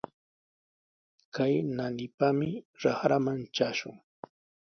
[1.35, 2.49] Kay naanipami
[2.83, 3.95] raqraman trashun.